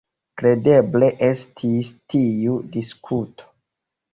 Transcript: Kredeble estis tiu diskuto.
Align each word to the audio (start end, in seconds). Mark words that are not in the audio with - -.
Kredeble 0.41 1.09
estis 1.27 1.91
tiu 2.15 2.59
diskuto. 2.79 3.51